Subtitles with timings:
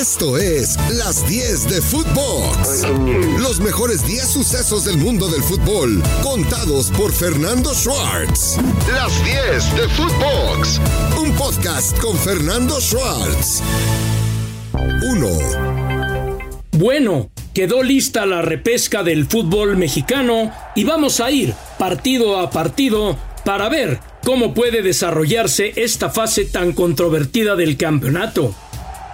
[0.00, 2.86] Esto es Las 10 de Footbox.
[3.40, 8.58] Los mejores 10 sucesos del mundo del fútbol, contados por Fernando Schwartz.
[8.92, 10.80] Las 10 de Footbox.
[11.20, 13.60] Un podcast con Fernando Schwartz.
[14.72, 15.28] 1.
[16.72, 23.18] Bueno, quedó lista la repesca del fútbol mexicano y vamos a ir partido a partido
[23.44, 28.54] para ver cómo puede desarrollarse esta fase tan controvertida del campeonato.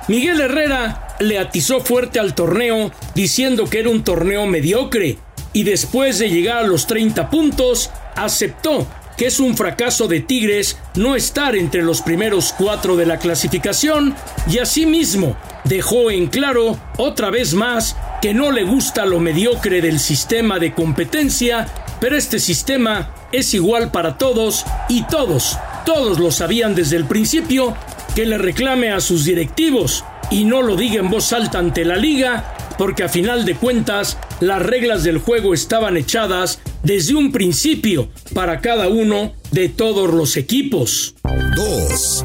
[0.06, 5.18] Miguel Herrera le atizó fuerte al torneo diciendo que era un torneo mediocre
[5.54, 8.86] y después de llegar a los 30 puntos aceptó
[9.16, 14.14] que es un fracaso de Tigres no estar entre los primeros cuatro de la clasificación
[14.50, 20.00] y asimismo dejó en claro otra vez más que no le gusta lo mediocre del
[20.00, 21.66] sistema de competencia,
[22.00, 27.76] pero este sistema es igual para todos y todos, todos lo sabían desde el principio
[28.14, 31.96] que le reclame a sus directivos y no lo diga en voz alta ante la
[31.96, 38.08] liga, porque a final de cuentas las reglas del juego estaban echadas desde un principio
[38.32, 41.14] para cada uno de todos los equipos.
[41.56, 42.24] 2.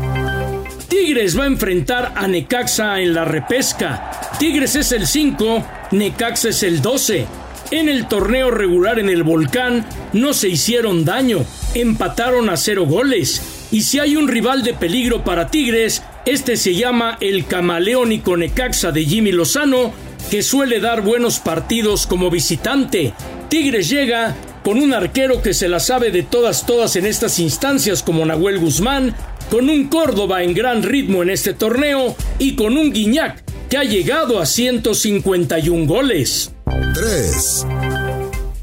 [0.88, 4.12] Tigres va a enfrentar a Necaxa en la repesca.
[4.38, 7.26] Tigres es el 5, Necaxa es el 12.
[7.72, 13.59] En el torneo regular en el volcán no se hicieron daño, empataron a cero goles
[13.72, 18.92] y si hay un rival de peligro para Tigres, este se llama el camaleónico Necaxa
[18.92, 19.94] de Jimmy Lozano,
[20.32, 23.14] que suele dar buenos partidos como visitante.
[23.50, 28.04] Tigres llega con un arquero que se la sabe de todas todas en estas instancias
[28.04, 29.16] como Nahuel Guzmán,
[29.50, 33.84] con un Córdoba en gran ritmo en este torneo y con un Guiñac que ha
[33.84, 36.52] llegado a 151 goles.
[36.94, 37.66] 3.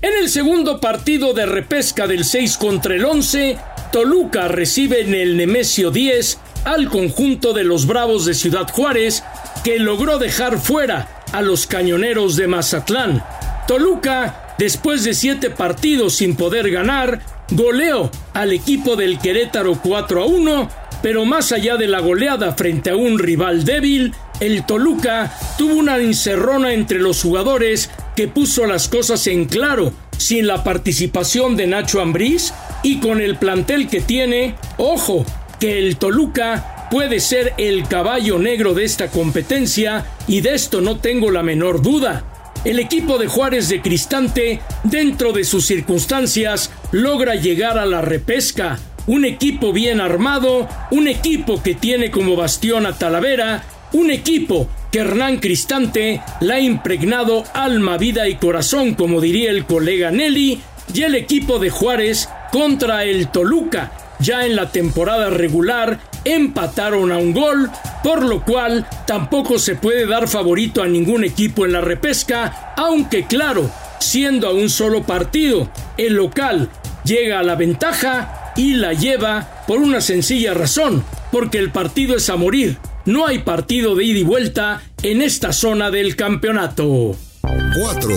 [0.03, 3.57] En el segundo partido de repesca del 6 contra el 11,
[3.92, 9.23] Toluca recibe en el Nemesio 10 al conjunto de los Bravos de Ciudad Juárez,
[9.62, 13.23] que logró dejar fuera a los cañoneros de Mazatlán.
[13.69, 20.27] Toluca, después de siete partidos sin poder ganar, goleó al equipo del Querétaro 4 a
[20.27, 20.69] 1,
[21.03, 25.99] pero más allá de la goleada frente a un rival débil, el Toluca tuvo una
[25.99, 32.00] encerrona entre los jugadores que puso las cosas en claro sin la participación de Nacho
[32.00, 35.25] Ambriz y con el plantel que tiene, ojo,
[35.60, 40.99] que el Toluca puede ser el caballo negro de esta competencia y de esto no
[40.99, 42.25] tengo la menor duda.
[42.65, 48.78] El equipo de Juárez de Cristante, dentro de sus circunstancias, logra llegar a la repesca.
[49.06, 53.62] Un equipo bien armado, un equipo que tiene como bastión a Talavera,
[53.93, 60.11] un equipo Hernán Cristante la ha impregnado alma, vida y corazón, como diría el colega
[60.11, 60.61] Nelly,
[60.93, 63.93] y el equipo de Juárez contra el Toluca.
[64.19, 67.71] Ya en la temporada regular empataron a un gol,
[68.03, 73.27] por lo cual tampoco se puede dar favorito a ningún equipo en la repesca, aunque
[73.27, 75.69] claro, siendo a un solo partido,
[75.99, 76.71] el local
[77.05, 82.31] llega a la ventaja y la lleva por una sencilla razón, porque el partido es
[82.31, 82.79] a morir.
[83.06, 87.17] No hay partido de ida y vuelta en esta zona del campeonato.
[87.41, 88.11] 4.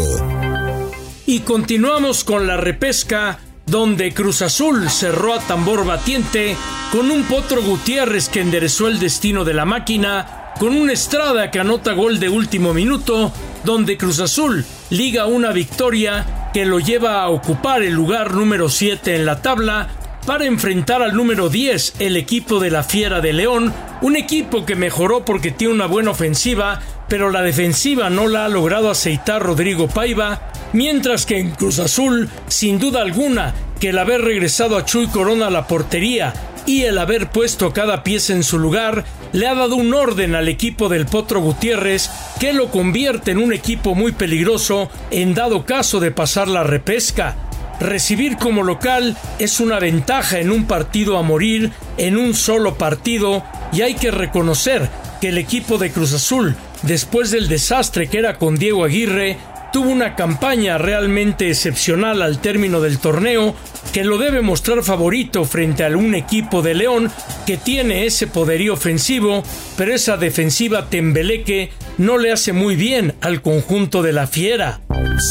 [1.27, 6.57] Y continuamos con la repesca donde Cruz Azul cerró a tambor batiente
[6.91, 11.59] con un Potro Gutiérrez que enderezó el destino de la máquina, con un Estrada que
[11.59, 13.31] anota gol de último minuto,
[13.63, 19.15] donde Cruz Azul liga una victoria que lo lleva a ocupar el lugar número 7
[19.15, 23.73] en la tabla para enfrentar al número 10, el equipo de la Fiera de León,
[24.01, 28.49] un equipo que mejoró porque tiene una buena ofensiva, pero la defensiva no la ha
[28.49, 34.21] logrado aceitar Rodrigo Paiva, mientras que en Cruz Azul, sin duda alguna, que el haber
[34.21, 36.33] regresado a Chuy Corona a la portería
[36.65, 40.47] y el haber puesto cada pieza en su lugar le ha dado un orden al
[40.47, 42.09] equipo del Potro Gutiérrez
[42.39, 47.48] que lo convierte en un equipo muy peligroso en dado caso de pasar la repesca.
[47.79, 53.43] Recibir como local es una ventaja en un partido a morir, en un solo partido,
[53.71, 54.89] y hay que reconocer
[55.21, 59.37] que el equipo de Cruz Azul, después del desastre que era con Diego Aguirre,
[59.71, 63.55] tuvo una campaña realmente excepcional al término del torneo
[63.93, 67.11] que lo debe mostrar favorito frente a un equipo de León
[67.45, 69.43] que tiene ese poderío ofensivo,
[69.77, 74.81] pero esa defensiva tembeleque no le hace muy bien al conjunto de la fiera.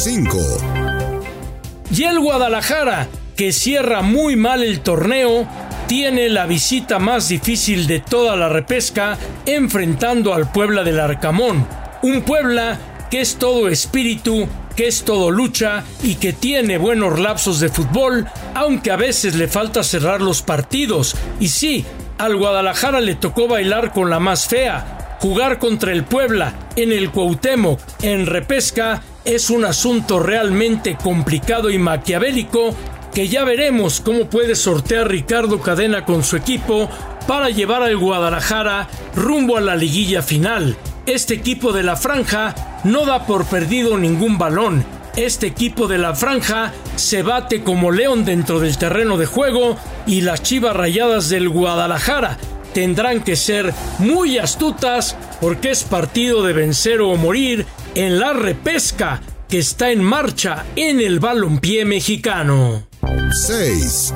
[0.05, 0.88] 5.
[1.91, 5.49] Y el Guadalajara, que cierra muy mal el torneo,
[5.87, 11.67] tiene la visita más difícil de toda la repesca enfrentando al Puebla del Arcamón.
[12.03, 12.79] Un Puebla
[13.11, 14.47] que es todo espíritu,
[14.77, 19.49] que es todo lucha y que tiene buenos lapsos de fútbol, aunque a veces le
[19.49, 21.17] falta cerrar los partidos.
[21.41, 21.87] Y sí,
[22.19, 27.11] al Guadalajara le tocó bailar con la más fea, Jugar contra el Puebla en el
[27.11, 32.75] Cuauhtémoc en repesca es un asunto realmente complicado y maquiavélico
[33.13, 36.89] que ya veremos cómo puede sortear Ricardo Cadena con su equipo
[37.27, 40.79] para llevar al Guadalajara rumbo a la liguilla final.
[41.05, 44.83] Este equipo de la franja no da por perdido ningún balón.
[45.15, 49.77] Este equipo de la franja se bate como león dentro del terreno de juego
[50.07, 52.39] y las chivas rayadas del Guadalajara
[52.73, 57.67] tendrán que ser muy astutas porque es partido de vencer o morir
[57.99, 62.87] en la repesca que está en marcha en el balompié mexicano.
[63.33, 64.15] 6.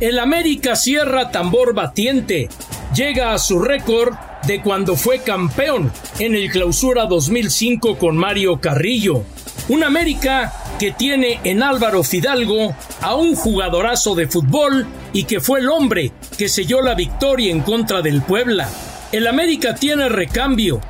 [0.00, 2.48] El América cierra tambor batiente.
[2.94, 4.14] Llega a su récord
[4.46, 9.22] de cuando fue campeón en el Clausura 2005 con Mario Carrillo.
[9.68, 15.60] Un América que tiene en Álvaro Fidalgo a un jugadorazo de fútbol y que fue
[15.60, 18.66] el hombre que selló la victoria en contra del Puebla.
[19.12, 20.80] El América tiene recambio.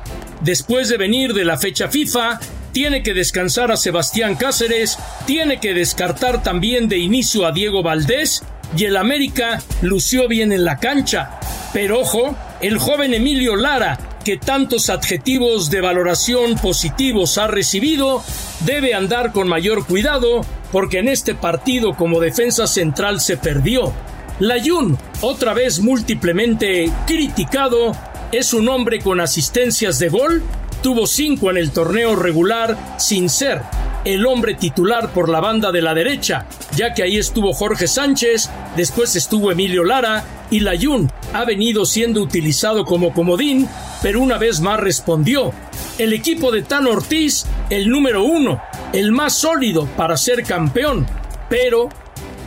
[0.45, 2.39] Después de venir de la fecha FIFA,
[2.71, 4.95] tiene que descansar a Sebastián Cáceres,
[5.25, 8.43] tiene que descartar también de inicio a Diego Valdés
[8.77, 11.39] y el América lució bien en la cancha.
[11.73, 18.23] Pero ojo, el joven Emilio Lara, que tantos adjetivos de valoración positivos ha recibido,
[18.67, 23.91] debe andar con mayor cuidado porque en este partido como defensa central se perdió.
[24.39, 27.93] Layun, otra vez múltiplemente criticado,
[28.37, 30.43] es un hombre con asistencias de gol
[30.81, 33.61] tuvo cinco en el torneo regular sin ser
[34.03, 36.45] el hombre titular por la banda de la derecha,
[36.75, 42.21] ya que ahí estuvo Jorge Sánchez, después estuvo Emilio Lara y Layun ha venido siendo
[42.21, 43.67] utilizado como comodín,
[44.03, 45.51] pero una vez más respondió.
[45.97, 48.61] El equipo de Tan Ortiz, el número uno,
[48.93, 51.07] el más sólido para ser campeón,
[51.49, 51.89] pero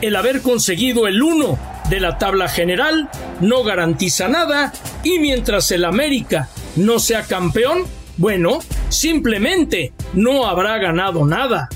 [0.01, 1.59] el haber conseguido el uno
[1.89, 3.09] de la tabla general
[3.41, 4.71] no garantiza nada
[5.03, 7.83] y mientras el América no sea campeón,
[8.17, 8.59] bueno,
[8.89, 11.69] simplemente no habrá ganado nada.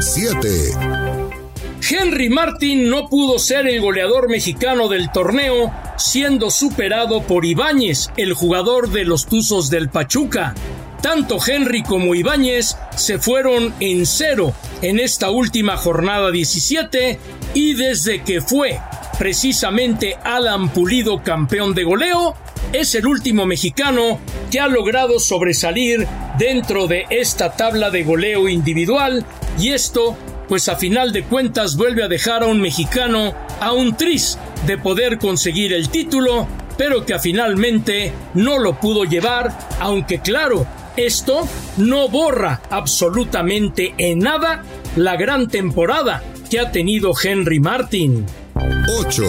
[0.00, 0.48] 7.
[1.88, 8.32] Henry Martin no pudo ser el goleador mexicano del torneo, siendo superado por Ibáñez, el
[8.32, 10.54] jugador de los Tuzos del Pachuca.
[11.02, 14.52] Tanto Henry como Ibáñez se fueron en cero
[14.82, 17.18] en esta última jornada 17
[17.54, 18.78] y desde que fue
[19.20, 22.34] precisamente Alan Pulido campeón de goleo,
[22.72, 24.18] es el último mexicano
[24.50, 26.06] que ha logrado sobresalir
[26.38, 29.26] dentro de esta tabla de goleo individual
[29.58, 30.16] y esto
[30.48, 34.78] pues a final de cuentas vuelve a dejar a un mexicano a un tris de
[34.78, 40.66] poder conseguir el título, pero que finalmente no lo pudo llevar, aunque claro,
[40.96, 41.46] esto
[41.76, 44.64] no borra absolutamente en nada
[44.96, 48.24] la gran temporada que ha tenido Henry Martin.
[48.98, 49.22] 8.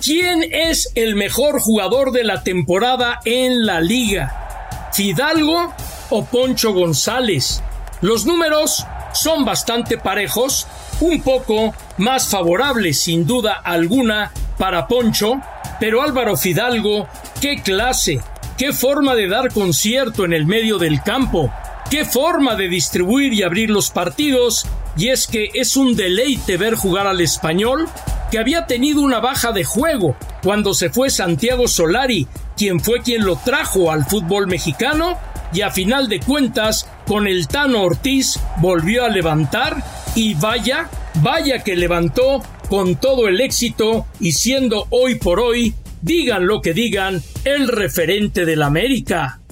[0.00, 4.90] ¿Quién es el mejor jugador de la temporada en la liga?
[4.92, 5.72] ¿Fidalgo
[6.10, 7.62] o Poncho González?
[8.00, 10.66] Los números son bastante parejos,
[11.00, 15.40] un poco más favorables sin duda alguna para Poncho,
[15.80, 17.08] pero Álvaro Fidalgo,
[17.40, 18.20] qué clase,
[18.58, 21.52] qué forma de dar concierto en el medio del campo,
[21.92, 24.64] qué forma de distribuir y abrir los partidos,
[24.96, 27.86] y es que es un deleite ver jugar al español
[28.30, 33.26] que había tenido una baja de juego cuando se fue Santiago Solari, quien fue quien
[33.26, 35.18] lo trajo al fútbol mexicano,
[35.52, 39.76] y a final de cuentas, con el Tano Ortiz volvió a levantar
[40.14, 46.46] y vaya, vaya que levantó con todo el éxito y siendo hoy por hoy, digan
[46.46, 49.42] lo que digan, el referente del América.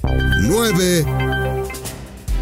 [0.41, 1.30] 9.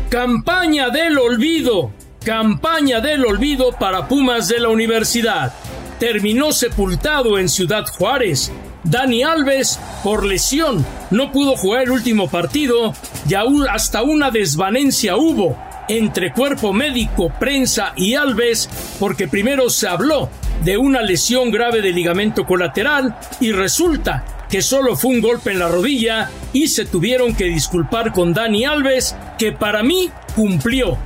[0.09, 1.91] Campaña del olvido.
[2.25, 5.53] Campaña del olvido para Pumas de la Universidad
[6.01, 8.51] terminó sepultado en Ciudad Juárez.
[8.85, 12.95] Dani Alves, por lesión, no pudo jugar el último partido
[13.29, 19.89] y aún hasta una desvanencia hubo entre cuerpo médico, prensa y Alves, porque primero se
[19.89, 20.31] habló
[20.65, 25.59] de una lesión grave de ligamento colateral y resulta que solo fue un golpe en
[25.59, 30.99] la rodilla y se tuvieron que disculpar con Dani Alves, que para mí cumplió.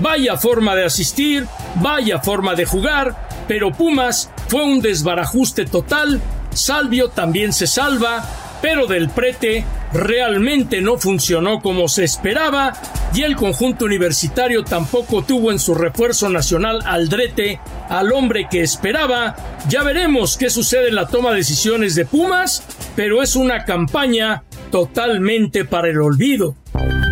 [0.00, 6.20] Vaya forma de asistir, vaya forma de jugar, pero Pumas fue un desbarajuste total,
[6.52, 8.24] Salvio también se salva,
[8.62, 12.72] pero del prete realmente no funcionó como se esperaba
[13.14, 19.36] y el conjunto universitario tampoco tuvo en su refuerzo nacional Aldrete al hombre que esperaba.
[19.68, 22.62] Ya veremos qué sucede en la toma de decisiones de Pumas,
[23.02, 26.54] pero es una campaña totalmente para el olvido.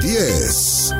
[0.02, 0.94] 10.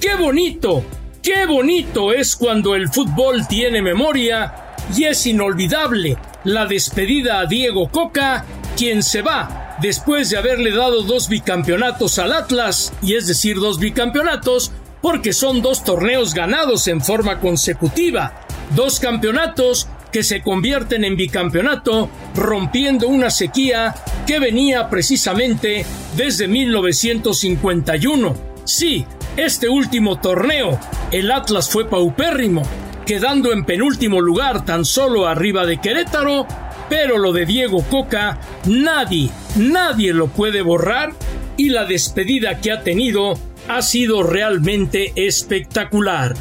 [0.00, 0.82] ¡Qué bonito!
[1.22, 7.90] Qué bonito es cuando el fútbol tiene memoria y es inolvidable la despedida a Diego
[7.90, 13.56] Coca, quien se va después de haberle dado dos bicampeonatos al Atlas, y es decir,
[13.56, 18.32] dos bicampeonatos, porque son dos torneos ganados en forma consecutiva,
[18.74, 23.94] dos campeonatos que se convierten en bicampeonato, rompiendo una sequía
[24.26, 25.84] que venía precisamente
[26.16, 28.34] desde 1951.
[28.64, 29.04] Sí,
[29.36, 30.80] este último torneo,
[31.10, 32.62] el Atlas fue paupérrimo,
[33.04, 36.46] quedando en penúltimo lugar tan solo arriba de Querétaro,
[36.88, 41.12] pero lo de Diego Coca nadie, nadie lo puede borrar
[41.58, 46.34] y la despedida que ha tenido ha sido realmente espectacular.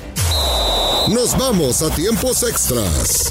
[1.09, 3.29] Nos vamos a tiempos extras.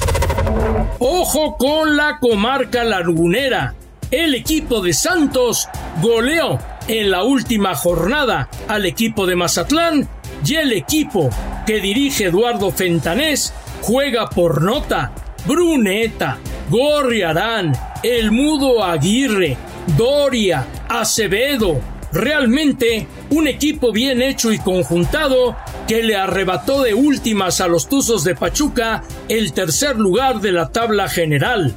[0.99, 3.75] Ojo con la comarca lagunera.
[4.11, 5.67] El equipo de Santos
[6.01, 10.07] goleó en la última jornada al equipo de Mazatlán
[10.45, 11.29] y el equipo
[11.65, 15.11] que dirige Eduardo Fentanés juega por nota.
[15.45, 16.37] Bruneta,
[16.69, 19.57] Gorriarán, El Mudo Aguirre,
[19.97, 21.94] Doria, Acevedo.
[22.11, 25.55] Realmente un equipo bien hecho y conjuntado
[25.87, 30.69] que le arrebató de últimas a los Tuzos de Pachuca el tercer lugar de la
[30.69, 31.73] tabla general.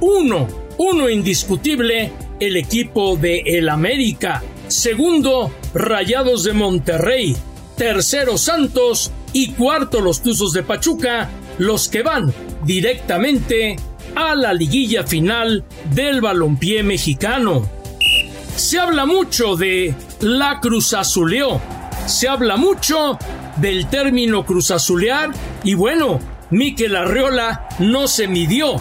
[0.00, 4.42] Uno, uno indiscutible, el equipo de El América.
[4.68, 7.36] Segundo, Rayados de Monterrey.
[7.76, 9.10] Tercero, Santos.
[9.32, 12.32] Y cuarto, los Tuzos de Pachuca, los que van
[12.64, 13.76] directamente
[14.14, 17.79] a la liguilla final del balompié mexicano.
[18.60, 21.62] Se habla mucho de la Cruz Azuleo.
[22.06, 23.18] Se habla mucho
[23.56, 25.30] del término Cruz Azulear
[25.64, 28.74] y bueno, Miquel Arreola no se midió.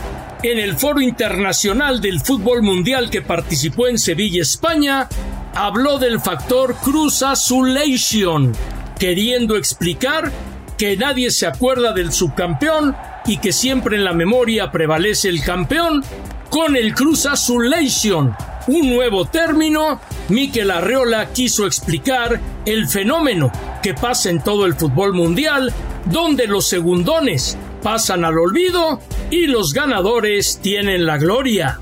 [0.44, 5.08] En el Foro Internacional del Fútbol Mundial que participó en Sevilla, España,
[5.56, 8.52] habló del factor Cruz Azulation,
[9.00, 10.30] queriendo explicar
[10.78, 16.04] que nadie se acuerda del subcampeón y que siempre en la memoria prevalece el campeón,
[16.50, 18.36] con el Cruz Azulation,
[18.68, 20.00] un nuevo término,
[20.30, 23.52] Miquel Arreola quiso explicar el fenómeno
[23.82, 25.74] que pasa en todo el fútbol mundial,
[26.06, 29.00] donde los segundones pasan al olvido
[29.32, 31.80] y los ganadores tienen la gloria.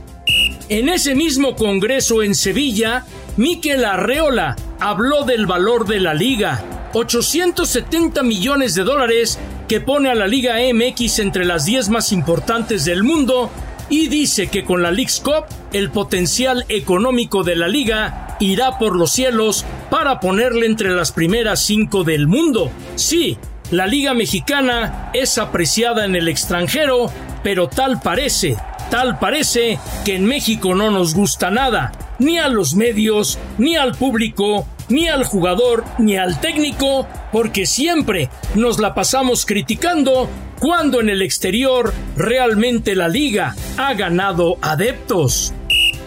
[0.70, 3.06] En ese mismo congreso en Sevilla,
[3.38, 10.16] Miquel Arreola habló del valor de la liga, 870 millones de dólares que pone a
[10.16, 13.52] la Liga MX entre las 10 más importantes del mundo
[13.90, 18.96] y dice que con la League's Cup el potencial económico de la liga irá por
[18.96, 22.72] los cielos para ponerle entre las primeras cinco del mundo.
[22.96, 23.38] Sí,
[23.72, 27.12] la liga mexicana es apreciada en el extranjero,
[27.44, 28.56] pero tal parece,
[28.90, 33.96] tal parece que en México no nos gusta nada, ni a los medios, ni al
[33.96, 40.30] público, ni al jugador, ni al técnico, porque siempre nos la pasamos criticando
[40.60, 45.54] cuando en el exterior realmente la liga ha ganado adeptos.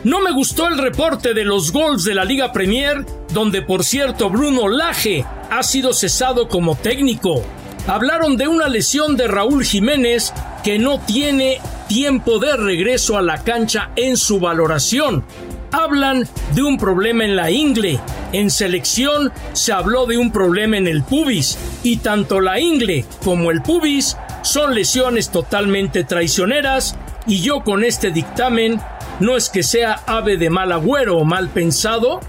[0.02, 4.30] No me gustó el reporte de los gols de la Liga Premier, donde por cierto
[4.30, 7.44] Bruno Laje ha sido cesado como técnico.
[7.86, 10.32] Hablaron de una lesión de Raúl Jiménez
[10.64, 15.24] que no tiene tiempo de regreso a la cancha en su valoración.
[15.72, 18.00] Hablan de un problema en la ingle.
[18.32, 21.58] En selección se habló de un problema en el pubis.
[21.82, 26.96] Y tanto la ingle como el pubis son lesiones totalmente traicioneras
[27.26, 28.80] y yo con este dictamen
[29.20, 32.20] no es que sea ave de mal agüero o mal pensado,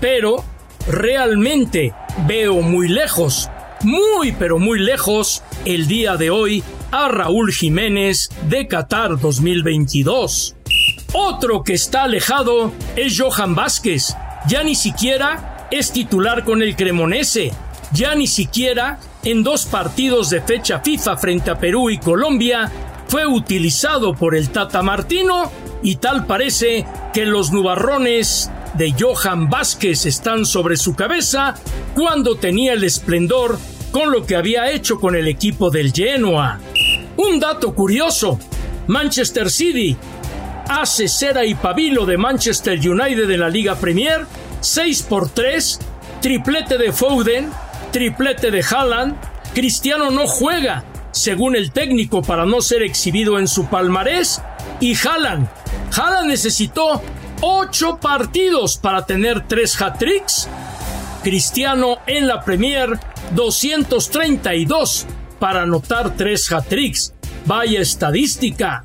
[0.00, 0.44] pero
[0.88, 1.94] realmente
[2.26, 3.48] veo muy lejos,
[3.82, 10.56] muy pero muy lejos el día de hoy a Raúl Jiménez de Qatar 2022.
[11.12, 14.14] Otro que está alejado es Johan Vázquez,
[14.48, 17.52] ya ni siquiera es titular con el Cremonese,
[17.92, 22.70] ya ni siquiera en dos partidos de fecha FIFA frente a Perú y Colombia,
[23.08, 25.50] fue utilizado por el Tata Martino
[25.82, 31.56] y tal parece que los nubarrones de Johan Vázquez están sobre su cabeza
[31.96, 33.58] cuando tenía el esplendor
[33.90, 36.60] con lo que había hecho con el equipo del Genoa.
[37.16, 38.38] Un dato curioso,
[38.86, 39.96] Manchester City
[40.70, 44.24] hace cera y pabilo de Manchester United en la Liga Premier
[44.60, 45.80] 6 por 3,
[46.20, 47.50] triplete de Foden,
[47.90, 49.16] triplete de Haaland,
[49.52, 54.42] Cristiano no juega, según el técnico, para no ser exhibido en su palmarés,
[54.78, 55.48] y Haaland.
[55.96, 57.02] Haaland necesitó
[57.40, 60.48] 8 partidos para tener 3 hat-tricks.
[61.24, 63.00] Cristiano en la Premier
[63.34, 65.06] 232
[65.40, 67.12] para anotar 3 hat-tricks.
[67.44, 68.84] Vaya estadística.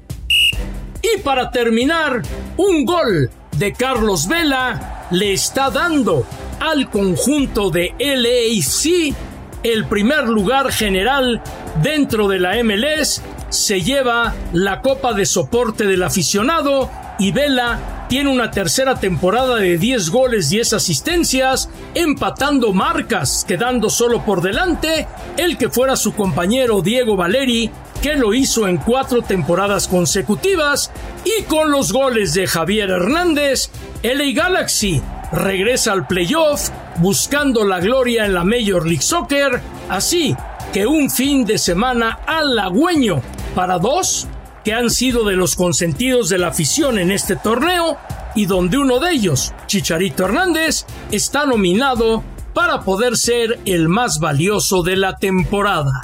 [1.13, 2.21] Y para terminar,
[2.57, 6.25] un gol de Carlos Vela le está dando
[6.59, 9.15] al conjunto de LAC
[9.63, 11.41] el primer lugar general
[11.81, 18.29] dentro de la MLS, se lleva la copa de soporte del aficionado y Vela tiene
[18.29, 25.07] una tercera temporada de 10 goles, 10 asistencias, empatando marcas, quedando solo por delante
[25.37, 27.71] el que fuera su compañero Diego Valeri,
[28.05, 30.91] que lo hizo en cuatro temporadas consecutivas,
[31.25, 33.71] y con los goles de Javier Hernández,
[34.03, 39.59] LA Galaxy regresa al playoff buscando la gloria en la Major League Soccer,
[39.89, 40.35] así
[40.71, 43.23] que un fin de semana halagüeño
[43.55, 44.27] para dos
[44.63, 47.97] que han sido de los consentidos de la afición en este torneo
[48.35, 54.83] y donde uno de ellos, Chicharito Hernández, está nominado para poder ser el más valioso
[54.83, 56.03] de la temporada.